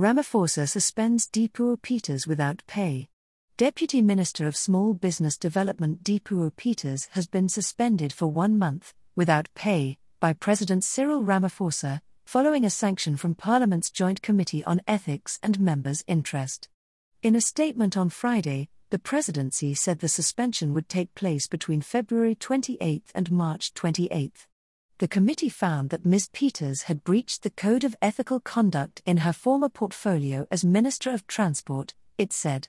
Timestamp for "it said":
32.18-32.68